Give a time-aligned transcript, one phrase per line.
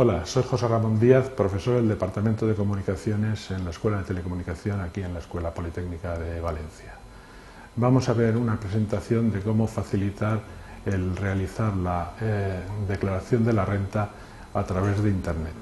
[0.00, 4.80] Hola, soy José Ramón Díaz, profesor del Departamento de Comunicaciones en la Escuela de Telecomunicación
[4.80, 6.94] aquí en la Escuela Politécnica de Valencia.
[7.74, 10.38] Vamos a ver una presentación de cómo facilitar
[10.86, 14.10] el realizar la eh, declaración de la renta
[14.54, 15.56] a través de Internet.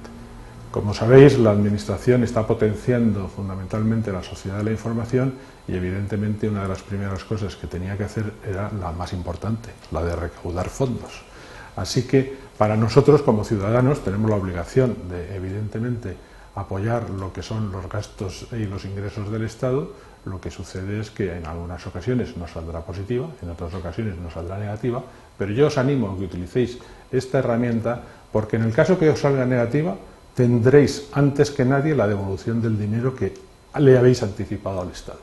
[0.69, 5.33] Como sabéis, la Administración está potenciando fundamentalmente la sociedad de la información
[5.67, 9.71] y evidentemente una de las primeras cosas que tenía que hacer era la más importante,
[9.91, 11.26] la de recaudar fondos.
[11.77, 16.17] Así que para nosotros como ciudadanos tenemos la obligación de, evidentemente,
[16.55, 19.93] apoyar lo que son los gastos y los ingresos del Estado.
[20.25, 24.33] Lo que sucede es que en algunas ocasiones nos saldrá positiva, en otras ocasiones nos
[24.33, 25.03] saldrá negativa,
[25.37, 26.79] pero yo os animo a que utilicéis
[27.11, 28.01] esta herramienta
[28.33, 29.95] porque en el caso que os salga negativa
[30.35, 33.33] tendréis antes que nadie la devolución del dinero que
[33.77, 35.21] le habéis anticipado al Estado.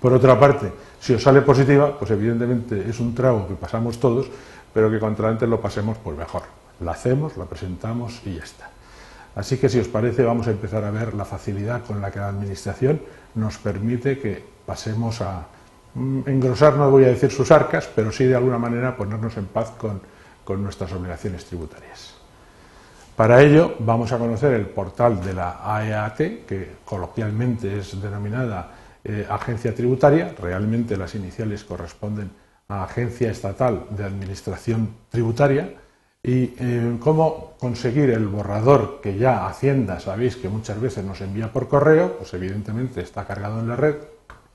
[0.00, 4.26] Por otra parte, si os sale positiva, pues evidentemente es un trago que pasamos todos,
[4.74, 6.42] pero que contra antes lo pasemos, pues mejor.
[6.80, 8.70] La hacemos, la presentamos y ya está.
[9.36, 12.18] Así que si os parece vamos a empezar a ver la facilidad con la que
[12.18, 13.00] la Administración
[13.36, 15.46] nos permite que pasemos a
[15.94, 19.46] mm, engrosar, no voy a decir sus arcas, pero sí de alguna manera ponernos en
[19.46, 20.00] paz con,
[20.44, 22.14] con nuestras obligaciones tributarias.
[23.16, 28.72] Para ello vamos a conocer el portal de la AEAT, que coloquialmente es denominada
[29.04, 32.30] eh, Agencia Tributaria, realmente las iniciales corresponden
[32.68, 35.74] a Agencia Estatal de Administración Tributaria,
[36.26, 41.52] y eh, cómo conseguir el borrador que ya Hacienda, sabéis que muchas veces nos envía
[41.52, 43.96] por correo, pues evidentemente está cargado en la red,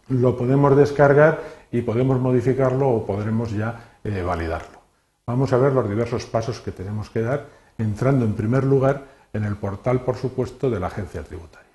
[0.08, 1.40] lo podemos descargar
[1.72, 4.80] y podemos modificarlo o podremos ya eh, validarlo.
[5.28, 7.46] Vamos a ver los diversos pasos que tenemos que dar
[7.78, 11.69] entrando en primer lugar en el portal, por supuesto, de la agencia tributaria.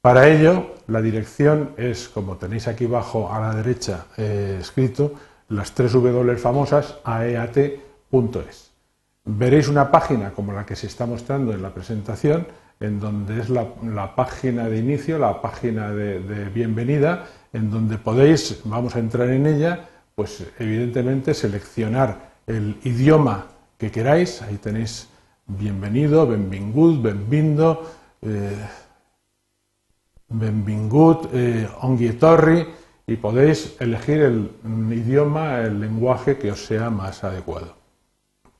[0.00, 5.12] Para ello, la dirección es, como tenéis aquí abajo a la derecha eh, escrito,
[5.48, 8.70] las tres W famosas aeat.es.
[9.24, 12.46] Veréis una página como la que se está mostrando en la presentación,
[12.78, 18.94] en donde es la, página de inicio, la página de, bienvenida, en donde podéis, vamos
[18.94, 24.42] a entrar en ella, pues evidentemente seleccionar el idioma que queráis.
[24.42, 25.08] Ahí tenéis
[25.46, 27.90] bienvenido, benvingut, benvindo,
[28.22, 28.56] eh,
[30.28, 32.66] benvingut, eh, ongietorri,
[33.06, 34.50] y podéis elegir el
[34.92, 37.74] idioma, el lenguaje que os sea más adecuado.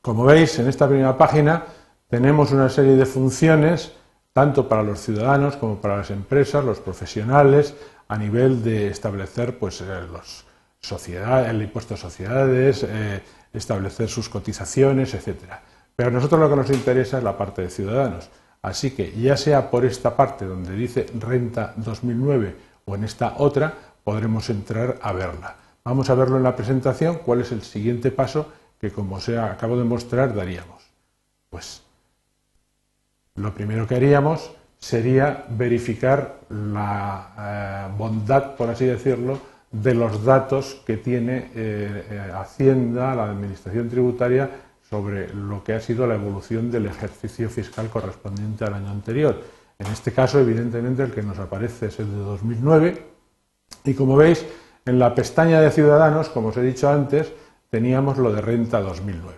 [0.01, 1.65] Como veis, en esta primera página
[2.09, 3.93] tenemos una serie de funciones,
[4.33, 7.75] tanto para los ciudadanos como para las empresas, los profesionales,
[8.09, 10.47] a nivel de establecer pues, eh, los
[11.49, 15.61] el impuesto a sociedades, eh, establecer sus cotizaciones, etcétera.
[15.95, 18.31] Pero a nosotros lo que nos interesa es la parte de ciudadanos.
[18.63, 23.73] Así que ya sea por esta parte donde dice renta 2009 o en esta otra,
[24.05, 25.57] podremos entrar a verla.
[25.85, 28.49] Vamos a verlo en la presentación, cuál es el siguiente paso
[28.81, 30.83] que, como os acabo de mostrar, daríamos.
[31.51, 31.83] Pues
[33.37, 39.41] lo primero que haríamos sería verificar la eh, bondad, por así decirlo,
[39.71, 44.51] de los datos que tiene eh, eh, Hacienda, la Administración Tributaria,
[44.89, 49.41] sobre lo que ha sido la evolución del ejercicio fiscal correspondiente al año anterior.
[49.79, 53.07] En este caso, evidentemente, el que nos aparece es el de 2009
[53.85, 54.45] y como veis,
[54.87, 57.33] en la pestaña de Ciudadanos, como os he dicho antes,
[57.71, 59.37] teníamos lo de renta 2009.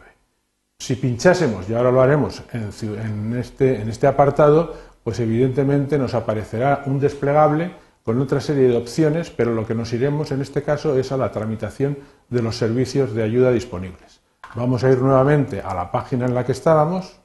[0.79, 6.85] Si pinchásemos, y ahora lo haremos en este, en este apartado, pues evidentemente nos aparecerá
[6.87, 7.73] un desplegable
[8.05, 11.17] con otra serie de opciones, pero lo que nos iremos en este caso es a
[11.17, 14.21] la tramitación de los servicios de ayuda disponibles.
[14.55, 17.21] Vamos a ir nuevamente a la página en la que estábamos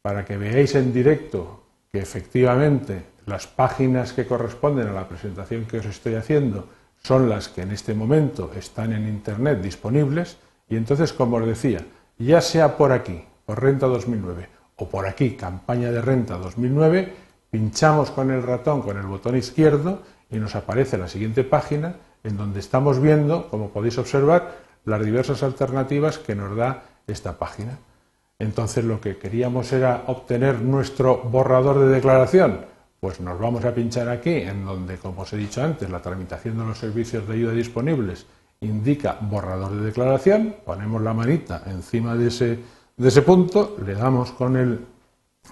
[0.00, 5.78] para que veáis en directo que efectivamente las páginas que corresponden a la presentación que
[5.78, 6.66] os estoy haciendo
[7.02, 10.38] son las que en este momento están en Internet disponibles.
[10.68, 11.84] Y entonces, como os decía,
[12.18, 17.12] ya sea por aquí, por Renta 2009, o por aquí, campaña de Renta 2009,
[17.50, 22.36] pinchamos con el ratón, con el botón izquierdo, y nos aparece la siguiente página en
[22.36, 27.78] donde estamos viendo, como podéis observar, las diversas alternativas que nos da esta página.
[28.38, 32.64] Entonces lo que queríamos era obtener nuestro borrador de declaración.
[33.00, 36.58] Pues nos vamos a pinchar aquí, en donde, como os he dicho antes, la tramitación
[36.58, 38.26] de los servicios de ayuda disponibles
[38.60, 42.58] indica borrador de declaración, ponemos la manita encima de ese,
[42.96, 44.80] de ese punto, le damos con el,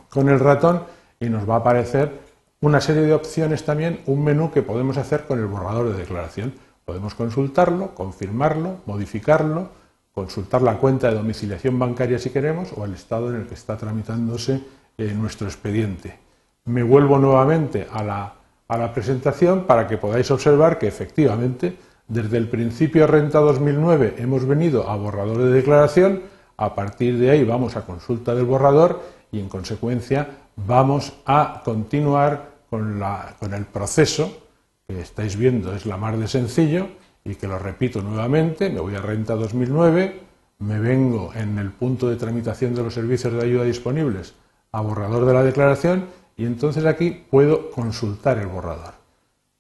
[0.08, 0.84] con el ratón
[1.20, 2.24] y nos va a aparecer
[2.60, 6.54] una serie de opciones también, un menú que podemos hacer con el borrador de declaración.
[6.84, 9.68] Podemos consultarlo, confirmarlo, modificarlo,
[10.12, 13.76] consultar la cuenta de domiciliación bancaria si queremos o el estado en el que está
[13.76, 14.62] tramitándose
[14.96, 16.18] eh, nuestro expediente.
[16.66, 18.34] Me vuelvo nuevamente a la,
[18.68, 21.76] a la presentación para que podáis observar que efectivamente
[22.06, 26.22] desde el principio Renta 2009 hemos venido a borrador de declaración,
[26.56, 29.00] a partir de ahí vamos a consulta del borrador
[29.32, 33.02] y en consecuencia vamos a continuar con,
[33.40, 34.43] con el proceso
[34.86, 36.88] que estáis viendo es la mar de sencillo
[37.24, 40.20] y que lo repito nuevamente, me voy a Renta 2009,
[40.58, 44.34] me vengo en el punto de tramitación de los servicios de ayuda disponibles
[44.72, 48.94] a borrador de la declaración y entonces aquí puedo consultar el borrador.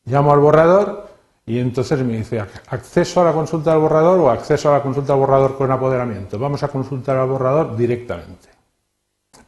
[0.04, 1.08] Llamo al borrador
[1.46, 5.12] y entonces me dice acceso a la consulta del borrador o acceso a la consulta
[5.12, 6.38] del borrador con apoderamiento.
[6.38, 8.48] Vamos a consultar al borrador directamente.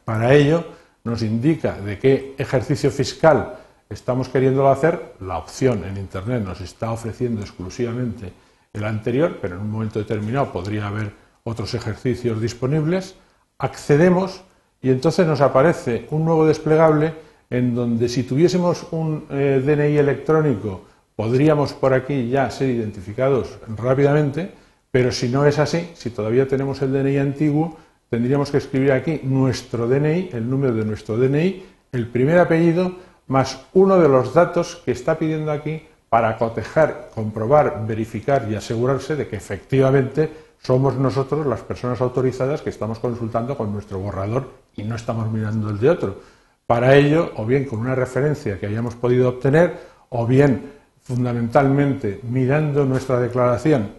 [0.05, 0.63] Para ello
[1.03, 3.57] nos indica de qué ejercicio fiscal
[3.89, 5.13] estamos queriendo hacer.
[5.19, 8.31] La opción en Internet nos está ofreciendo exclusivamente
[8.73, 11.13] el anterior, pero en un momento determinado podría haber
[11.43, 13.15] otros ejercicios disponibles.
[13.57, 14.41] Accedemos
[14.81, 17.13] y entonces nos aparece un nuevo desplegable
[17.49, 20.81] en donde si tuviésemos un eh, DNI electrónico
[21.17, 24.51] podríamos por aquí ya ser identificados rápidamente,
[24.91, 27.75] pero si no es así, si todavía tenemos el DNI antiguo,
[28.09, 32.95] tendríamos que escribir aquí nuestro DNI, el número de nuestro DNI, el primer apellido,
[33.27, 39.15] más uno de los datos que está pidiendo aquí para cotejar, comprobar, verificar y asegurarse
[39.15, 40.31] de que efectivamente
[40.61, 45.69] somos nosotros las personas autorizadas que estamos consultando con nuestro borrador y no estamos mirando
[45.69, 46.21] el de otro.
[46.65, 49.77] Para ello, o bien con una referencia que hayamos podido obtener,
[50.09, 50.73] o bien
[51.03, 53.91] fundamentalmente mirando nuestra declaración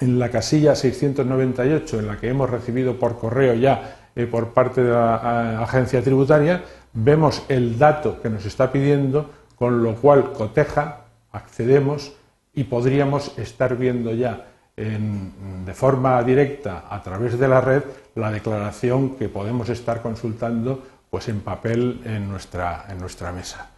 [0.00, 4.90] en la casilla 698, en la que hemos recibido por correo ya por parte de
[4.90, 6.62] la agencia tributaria,
[6.92, 10.98] vemos el dato que nos está pidiendo, con lo cual coteja,
[11.32, 12.12] accedemos
[12.54, 17.82] y podríamos estar viendo ya de forma directa a través de la red
[18.14, 23.68] la declaración que podemos estar consultando pues en papel en nuestra, en nuestra mesa.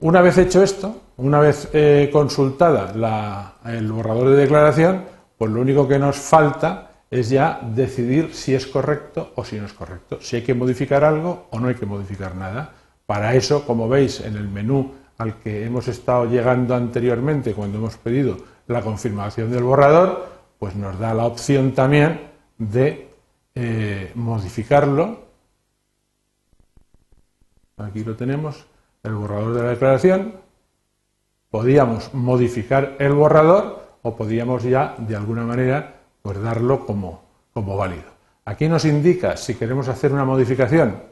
[0.00, 2.92] Una vez hecho esto, una vez eh, consultada
[3.64, 5.04] el borrador de declaración,
[5.38, 9.66] pues lo único que nos falta es ya decidir si es correcto o si no
[9.66, 12.72] es correcto, si hay que modificar algo o no hay que modificar nada.
[13.06, 17.96] Para eso, como veis en el menú al que hemos estado llegando anteriormente cuando hemos
[17.96, 18.36] pedido
[18.66, 20.26] la confirmación del borrador,
[20.58, 22.20] pues nos da la opción también
[22.58, 23.10] de
[23.54, 25.24] eh, modificarlo.
[27.76, 28.66] Aquí lo tenemos,
[29.02, 30.34] el borrador de la declaración.
[31.50, 35.93] Podíamos modificar el borrador o podíamos ya, de alguna manera,
[36.24, 37.22] pues darlo como,
[37.52, 38.14] como válido.
[38.46, 41.02] Aquí nos indica, si queremos hacer una modificación,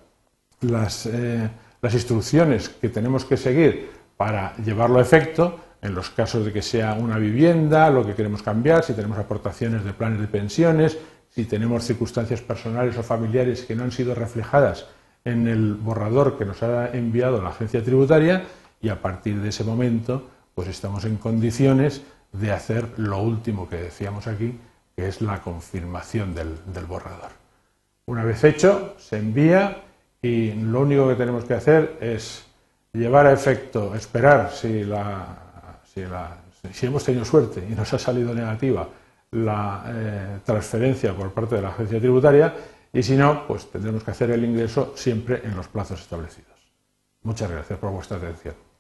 [0.63, 1.51] las, eh,
[1.83, 6.63] las instrucciones que tenemos que seguir para llevarlo a efecto, en los casos de que
[6.63, 10.97] sea una vivienda, lo que queremos cambiar, si tenemos aportaciones de planes de pensiones,
[11.29, 14.87] si tenemos circunstancias personales o familiares que no han sido reflejadas
[15.27, 18.45] en el borrador que nos ha enviado la agencia tributaria
[18.81, 22.01] y a partir de ese momento pues estamos en condiciones
[22.33, 24.59] de hacer lo último que decíamos aquí,
[24.97, 27.31] que es la confirmación del, borrador.
[28.07, 29.83] Una vez hecho, se envía
[30.21, 32.45] y lo único que tenemos que hacer es
[32.93, 34.85] llevar a efecto, esperar si,
[36.73, 38.89] si, hemos tenido suerte y nos ha salido negativa
[39.31, 42.55] la eh, transferencia por parte de la agencia tributaria
[42.93, 46.53] y si no, pues tendremos que hacer el ingreso siempre en los plazos establecidos.
[47.23, 48.72] Muchas gracias por vuestra atención.